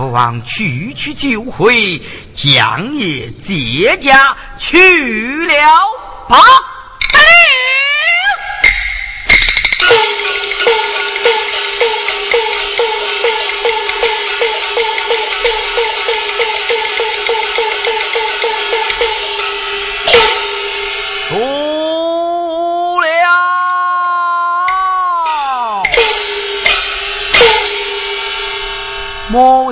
[0.00, 2.00] 父王去去就回，
[2.32, 5.54] 将也借驾去了
[6.26, 6.69] 吧。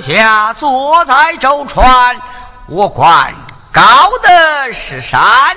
[0.09, 2.17] 家坐在舟船，
[2.67, 3.35] 我管
[3.73, 3.83] 高
[4.23, 5.57] 的是山，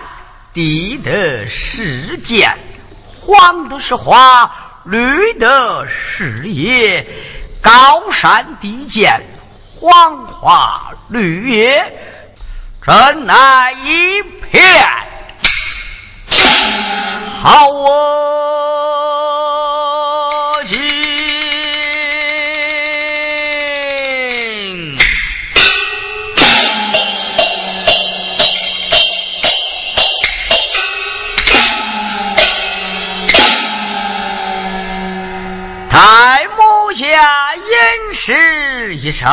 [0.54, 2.58] 低的是涧，
[3.22, 4.52] 黄的是花，
[4.84, 7.08] 绿的是叶，
[7.62, 9.22] 高山低涧，
[9.80, 11.98] 黄花绿叶，
[12.86, 14.86] 真乃一片
[17.42, 19.11] 好哦。
[38.24, 39.26] 诗一首，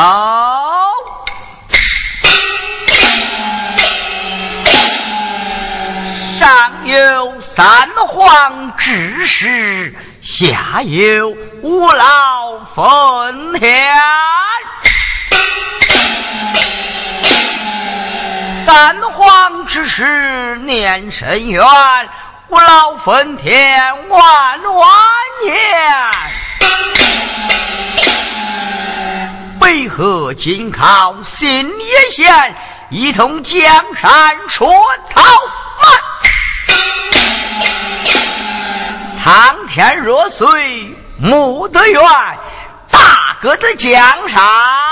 [6.38, 13.94] 上有三皇之事，下有五老分田。
[18.65, 21.62] 三皇之事念深远，
[22.49, 24.91] 五老分田万万
[25.44, 25.59] 年。
[29.69, 32.56] 为何紧靠新野县，
[32.89, 33.62] 一统江
[33.95, 34.67] 山说
[35.06, 35.21] 草
[35.83, 35.93] 满。
[39.23, 42.03] 苍天若遂木得怨，
[42.91, 44.88] 大哥的江山。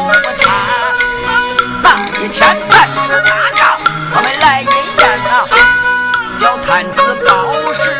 [0.00, 0.12] 我
[2.22, 2.56] 一天
[3.06, 3.78] 子打仗
[4.14, 5.08] 我们来阴间
[6.38, 7.90] 小探子告示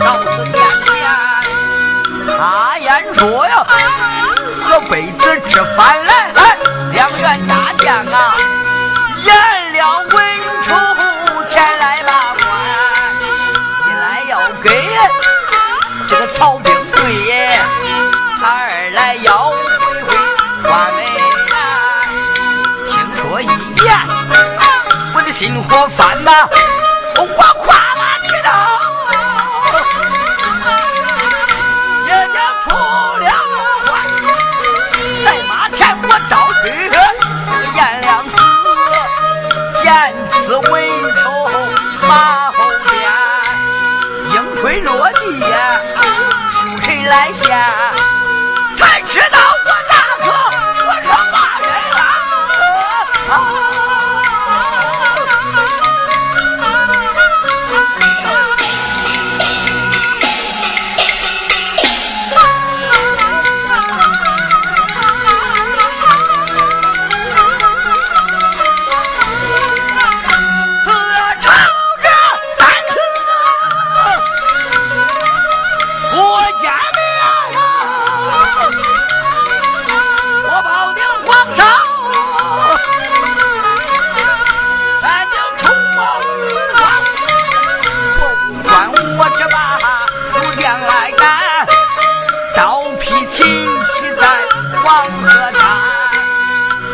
[0.00, 0.62] 老子殿
[0.92, 3.66] 念他言说呀
[5.18, 6.32] 子吃饭来
[6.92, 8.55] 两员大将啊。
[25.38, 26.48] 心火烦呐？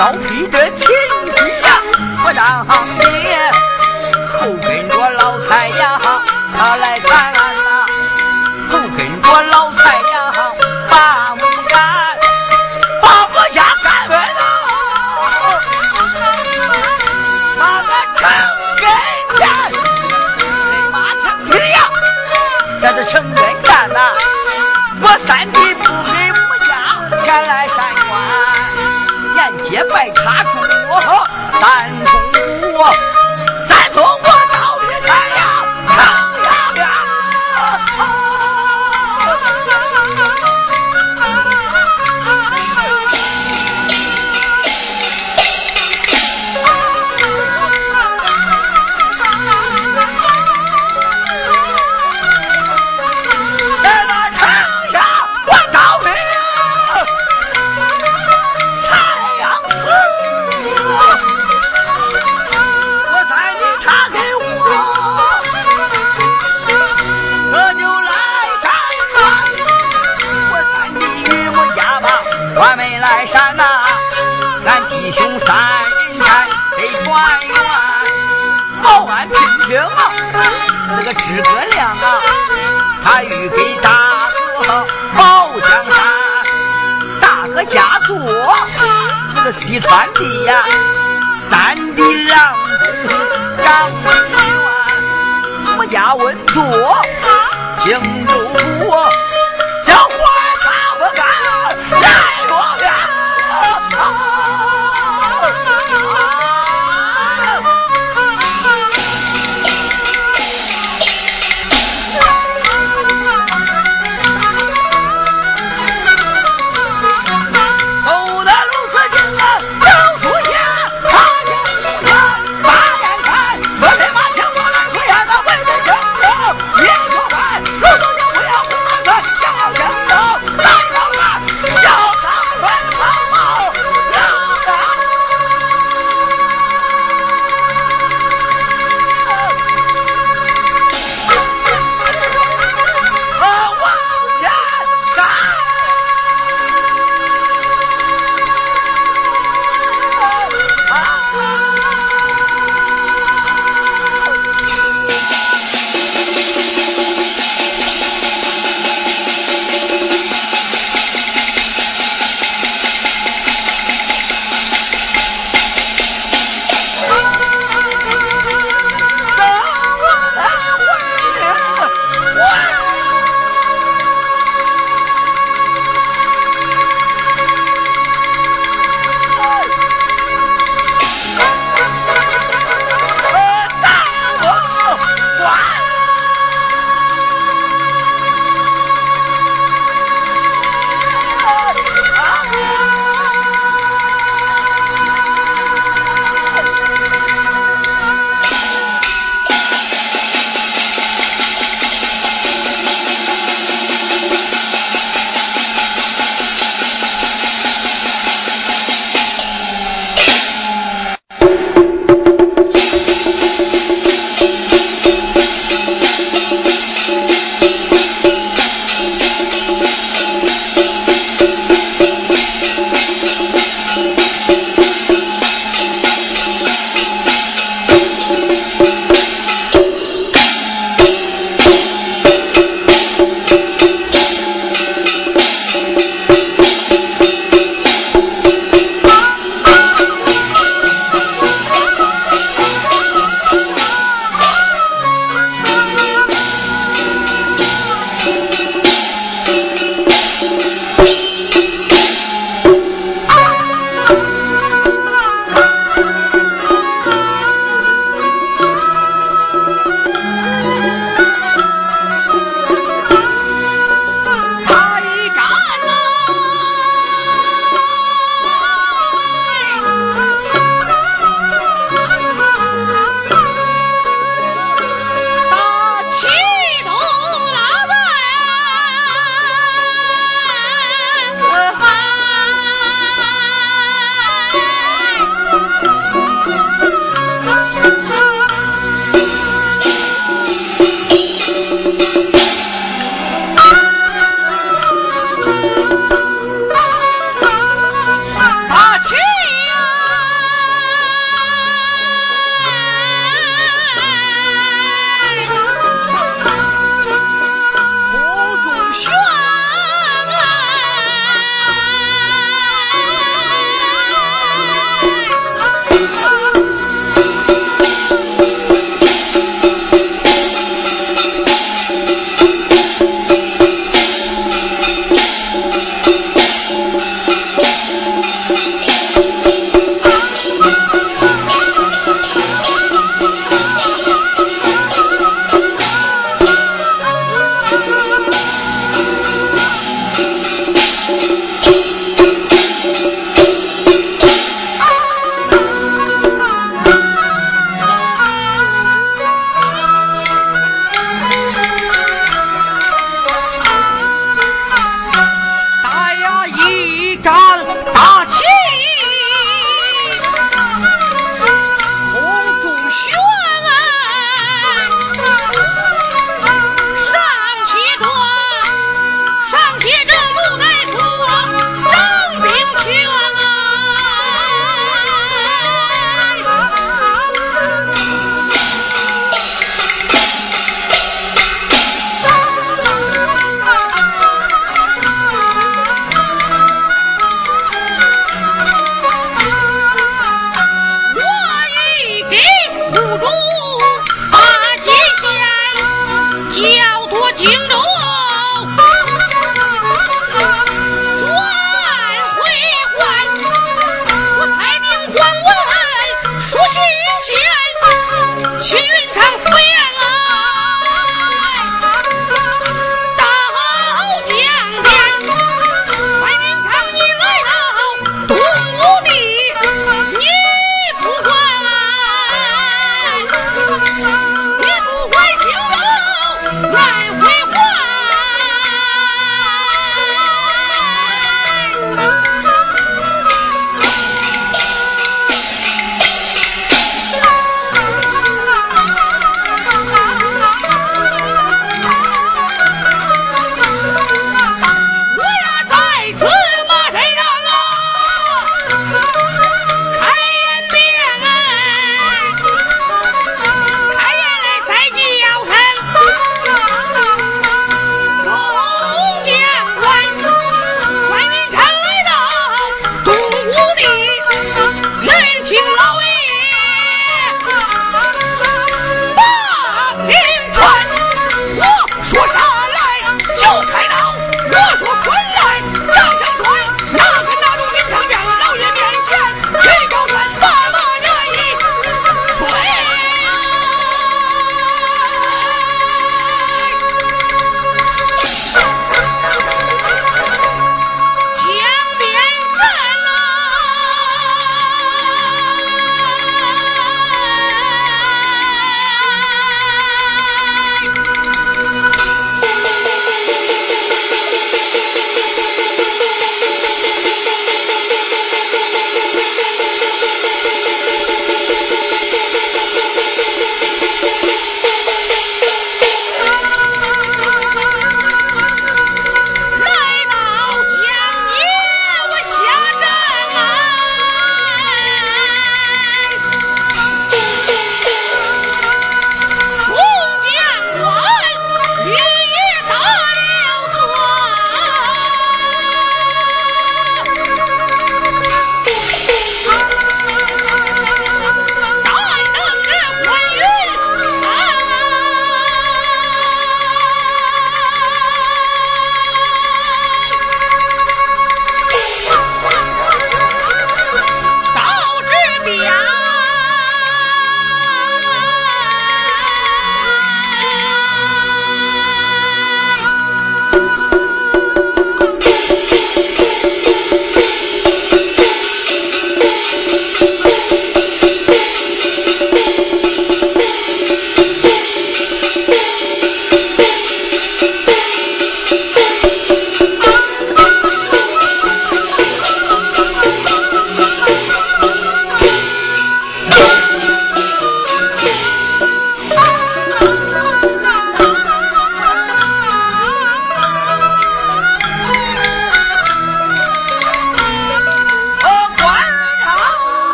[0.00, 1.82] 刀劈着秦喜呀，
[2.24, 2.66] 我当
[3.00, 3.52] 爹，
[4.40, 6.00] 后跟着老财呀，
[6.56, 7.59] 他来看。
[89.70, 90.64] 西川的呀，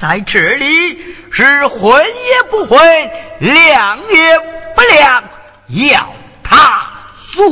[0.00, 0.98] 在这里，
[1.30, 2.80] 是昏也不昏，
[3.38, 4.38] 亮也
[4.74, 5.24] 不亮，
[5.68, 6.90] 要他
[7.34, 7.44] 做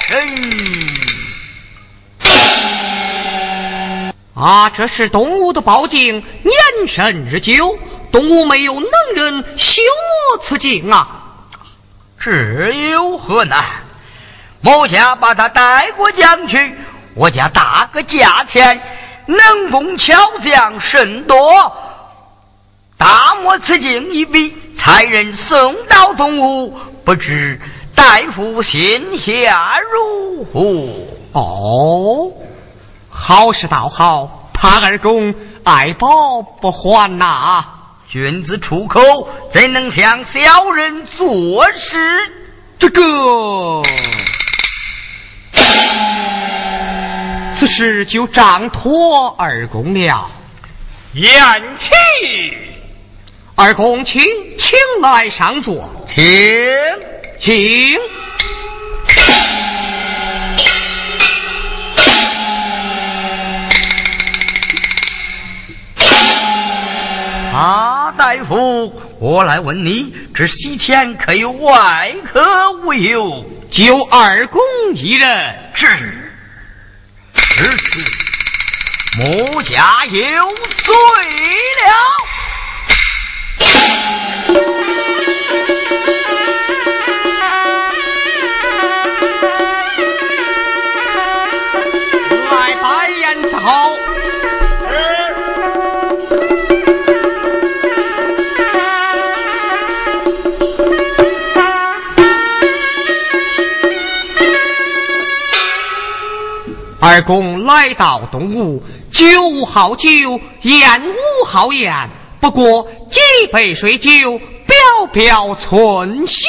[0.00, 0.28] 甚？
[4.34, 7.78] 啊，这是东吴的宝镜，年深日久，
[8.10, 9.82] 东吴没有能人修
[10.32, 11.06] 磨此镜啊。
[12.18, 13.64] 这有何难？
[14.60, 16.74] 某家把他带过江去，
[17.14, 18.80] 我家打个价钱，
[19.26, 21.76] 能工巧匠甚多，
[22.96, 27.60] 大漠此镜一笔，才人送到东吴，不知
[27.94, 30.60] 大夫心下如何？
[31.32, 32.32] 哦。
[33.16, 37.64] 好事倒好，怕二公爱报不还呐！
[38.08, 41.96] 君子出口，怎能向小人做事？
[42.78, 43.82] 这个，
[47.64, 50.30] 此事就仗托二公了。
[51.14, 51.32] 言
[51.78, 51.90] 起，
[53.54, 54.22] 二公请，
[54.58, 56.22] 请来上座，请
[57.38, 57.98] 请。
[67.54, 73.46] 啊，大夫，我来问你，这席前可有外客无有？
[73.70, 74.60] 就二公
[74.94, 75.54] 一人。
[75.72, 76.23] 是，
[77.64, 78.04] 至此，
[79.16, 80.94] 母家有罪
[81.86, 81.94] 了。
[107.14, 110.08] 二公来到东吴，酒好酒，
[110.62, 112.10] 宴无好宴，
[112.40, 113.20] 不过几
[113.52, 116.48] 杯水酒，表表寸心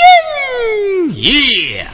[1.13, 1.88] 也。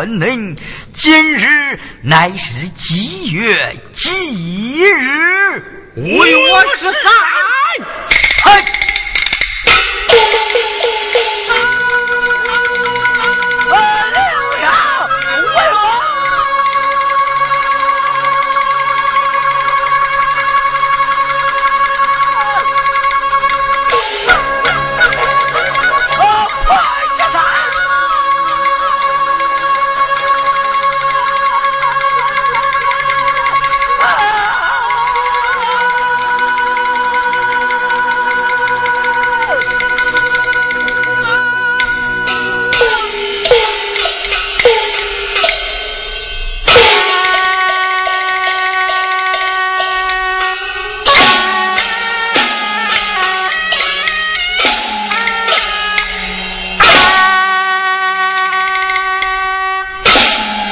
[0.00, 0.56] 闻闻，
[0.94, 3.76] 今日乃是吉月